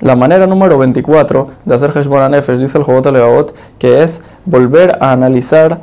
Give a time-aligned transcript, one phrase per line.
[0.00, 4.96] La manera número 24 de hacer Heshbon Nefesh, dice el Jobot Levaot, que es volver
[5.00, 5.80] a analizar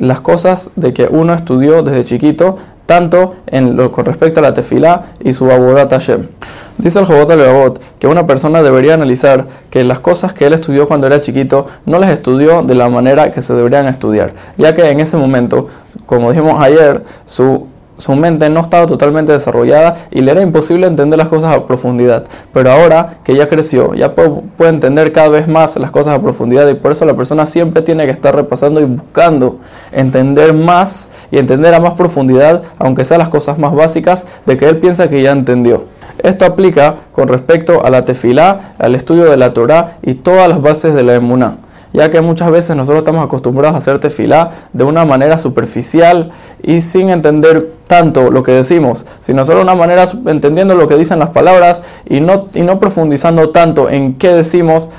[0.00, 4.52] las cosas de que uno estudió desde chiquito, tanto en lo con respecto a la
[4.52, 6.26] tefilá y su abodat Hashem.
[6.76, 10.86] Dice el Jobot Levaot que una persona debería analizar que las cosas que él estudió
[10.86, 14.90] cuando era chiquito no las estudió de la manera que se deberían estudiar, ya que
[14.90, 15.68] en ese momento,
[16.04, 17.66] como dijimos ayer, su
[17.98, 22.24] su mente no estaba totalmente desarrollada y le era imposible entender las cosas a profundidad.
[22.52, 26.68] Pero ahora que ya creció, ya puede, entender cada vez más las cosas a profundidad
[26.68, 29.58] y por eso la persona siempre tiene que estar repasando y buscando
[29.92, 34.68] entender más y entender a más profundidad, aunque sean las cosas más básicas de que
[34.68, 35.84] él piensa que ya entendió.
[36.22, 40.60] Esto aplica con respecto a la tefilá, al estudio de la Torah y todas las
[40.62, 41.58] bases de la emuná
[41.94, 46.80] ya que muchas veces nosotros estamos acostumbrados a hacer tefilá de una manera superficial y
[46.80, 51.30] sin entender tanto lo que decimos, sino solo una manera entendiendo lo que dicen las
[51.30, 54.90] palabras y no, y no profundizando tanto en qué decimos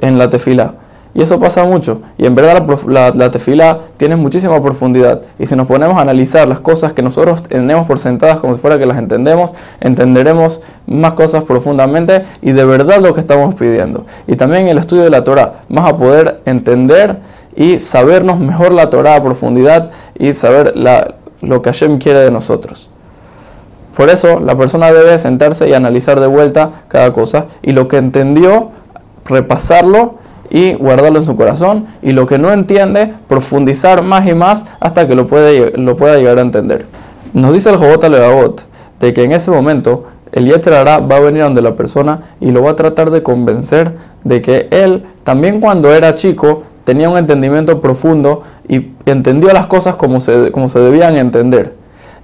[0.00, 0.74] en la tefilá.
[1.16, 2.02] Y eso pasa mucho.
[2.18, 5.22] Y en verdad la, la, tefila tiene muchísima profundidad.
[5.38, 8.60] Y si nos ponemos a analizar las cosas que nosotros tenemos por sentadas como si
[8.60, 14.04] fuera que las entendemos, entenderemos más cosas profundamente y de verdad lo que estamos pidiendo.
[14.26, 17.16] Y también el estudio de la Torah, más a poder entender
[17.56, 20.74] y sabernos mejor la Torah a profundidad y saber
[21.40, 22.90] lo que Hashem quiere de nosotros.
[23.96, 27.96] Por eso la persona debe sentarse y analizar de vuelta cada cosa y lo que
[27.96, 28.68] entendió,
[29.24, 30.25] repasarlo
[30.56, 35.06] y guardarlo en su corazón y lo que no entiende, profundizar más y más hasta
[35.06, 36.86] que lo, puede, lo pueda llegar a entender.
[37.34, 38.66] Nos dice el Jobot Levavot
[38.98, 42.62] de que en ese momento el Yetrará va a venir donde la persona y lo
[42.62, 47.82] va a tratar de convencer de que él también cuando era chico tenía un entendimiento
[47.82, 51.74] profundo y entendió las cosas como se, como se debían entender.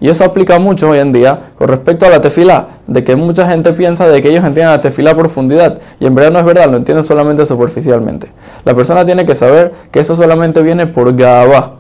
[0.01, 3.49] Y eso aplica mucho hoy en día con respecto a la tefila, de que mucha
[3.49, 6.45] gente piensa de que ellos entienden la tefila a profundidad y en verdad no es
[6.45, 8.29] verdad, lo entienden solamente superficialmente.
[8.65, 11.75] La persona tiene que saber que eso solamente viene por Gabá,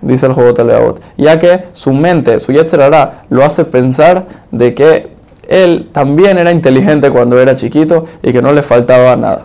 [0.00, 5.14] dice el Jobot ya que su mente, su Yetzerará, lo hace pensar de que
[5.48, 9.42] él también era inteligente cuando era chiquito y que no le faltaba nada.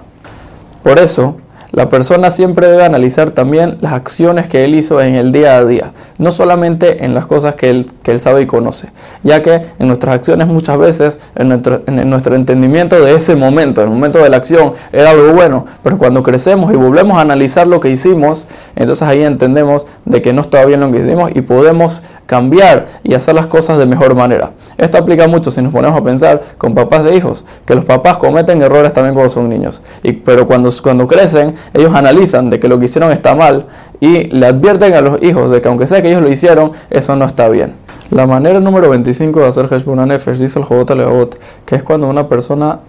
[0.84, 1.36] Por eso,
[1.72, 5.66] la persona siempre debe analizar también las acciones que él hizo en el día a
[5.66, 8.90] día, no solamente en las cosas que él, él sabe y conoce,
[9.24, 13.82] ya que en nuestras acciones muchas veces, en nuestro, en nuestro entendimiento de ese momento,
[13.82, 17.22] en el momento de la acción, era algo bueno, pero cuando crecemos y volvemos a
[17.22, 21.32] analizar lo que hicimos, entonces ahí entendemos de que no estaba bien lo que hicimos
[21.34, 24.52] y podemos cambiar y hacer las cosas de mejor manera.
[24.78, 28.18] Esto aplica mucho si nos ponemos a pensar con papás de hijos, que los papás
[28.18, 32.68] cometen errores también cuando son niños, y, pero cuando, cuando crecen, ellos analizan de que
[32.68, 33.66] lo que hicieron está mal
[34.00, 37.16] y le advierten a los hijos de que aunque sea que ellos lo hicieron, eso
[37.16, 37.74] no está bien.
[38.12, 42.08] La manera número 25 de hacer Heshbon Nefesh, dice el Jobot Leobot, que es cuando
[42.08, 42.80] una persona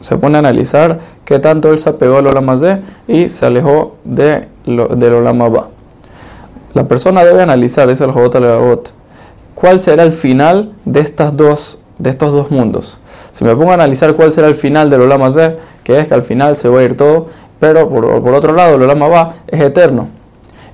[0.00, 4.48] se pone a analizar qué tanto él se apegó al Olamazé y se alejó de
[4.66, 5.68] lo, del Olamabá.
[6.74, 8.92] La persona debe analizar, dice el Jobot Leobot,
[9.54, 13.00] cuál será el final de, estas dos, de estos dos mundos.
[13.32, 16.22] Si me pongo a analizar cuál será el final del Olamazé, que es que al
[16.22, 20.08] final se va a ir todo pero por, otro lado, el Olama va es eterno.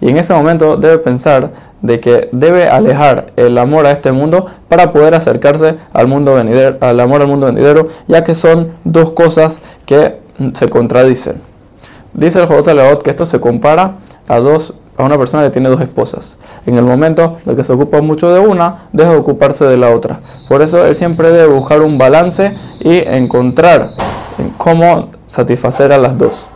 [0.02, 4.46] Y en ese momento debe pensar de que debe alejar el amor a este mundo
[4.68, 9.12] para poder acercarse al mundo venidero, al amor al mundo venidero, ya que son dos
[9.12, 10.16] cosas que
[10.54, 11.36] se contradicen.
[12.14, 13.92] Dice el Jobot Leot que esto se compara
[14.26, 16.36] a dos a una persona que tiene dos esposas.
[16.66, 19.90] En el momento de que se ocupa mucho de una, deja de ocuparse de la
[19.90, 20.18] otra.
[20.48, 23.90] Por eso él siempre debe buscar un balance y encontrar
[24.58, 26.48] cómo satisfacer a las dos.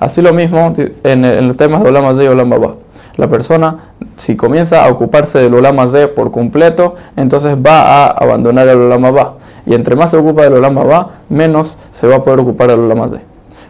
[0.00, 0.72] Así lo mismo
[1.04, 2.74] en, los temas de Olama y Olama Ba.
[3.16, 3.78] La persona,
[4.16, 9.10] si comienza a ocuparse del Olama Z por completo, entonces va a abandonar el Olama
[9.10, 9.34] Ba.
[9.66, 12.80] Y entre más se ocupa del Olama Ba, menos se va a poder ocupar del
[12.80, 13.20] Olama Z.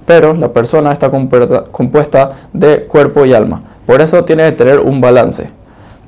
[0.07, 3.62] Pero la persona está compuesta de cuerpo y alma.
[3.87, 5.49] Por eso tiene que tener un balance.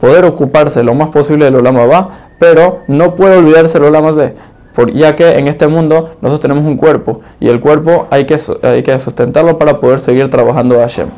[0.00, 4.12] Poder ocuparse lo más posible del Olama Ba, pero no puede olvidarse del Olama
[4.76, 8.38] Z ya que en este mundo nosotros tenemos un cuerpo y el cuerpo hay que,
[8.62, 11.08] hay que sustentarlo para poder seguir trabajando a Hashem.